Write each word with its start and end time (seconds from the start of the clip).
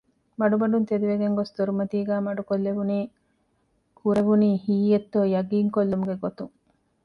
މަޑުމަޑުން 0.39 0.85
ތެދުވެގެންގޮސް 0.89 1.51
ދޮރުމަތީގައި 1.55 2.23
މަޑުކޮށްލެވުނީ 2.27 2.99
ކުރެވުނީ 3.99 4.49
ހީއެއްތޯ 4.65 5.19
ޔަޤީންކޮށްލުމުގެ 5.33 6.15
ގޮތުން 6.23 6.53